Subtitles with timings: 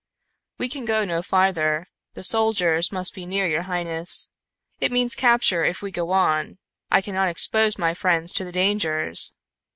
[0.57, 1.87] "We can go no farther.
[2.15, 4.29] The soldiers must be near, your highness.
[4.79, 6.57] It means capture if we go on.
[6.89, 9.35] I cannot expose my friends to the dangers.